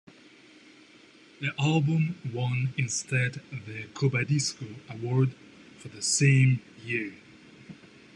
The 1.41 1.53
album 1.59 2.15
won 2.33 2.73
instead 2.75 3.33
the 3.51 3.83
"Cubadisco" 3.93 4.77
award 4.89 5.35
for 5.77 5.89
the 5.89 6.01
same 6.01 6.63
year. 6.83 7.13